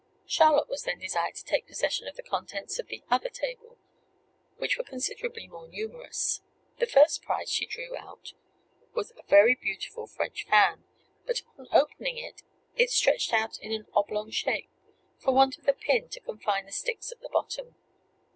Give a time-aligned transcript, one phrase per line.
[0.25, 3.77] Charlotte was then desired to take possession of the contents of the other table,
[4.57, 6.41] which were considerably more numerous.
[6.79, 8.33] The first prize she drew out
[8.95, 10.85] was a very beautiful French fan;
[11.27, 12.41] but upon opening it,
[12.75, 14.71] it stretched out in an oblong shape,
[15.19, 17.75] for want of the pin to confine the sticks at bottom.